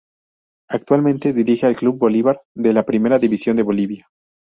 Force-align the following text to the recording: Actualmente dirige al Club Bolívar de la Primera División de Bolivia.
Actualmente 0.67 1.31
dirige 1.31 1.67
al 1.67 1.75
Club 1.75 1.99
Bolívar 1.99 2.41
de 2.55 2.73
la 2.73 2.81
Primera 2.87 3.19
División 3.19 3.55
de 3.55 3.61
Bolivia. 3.61 4.07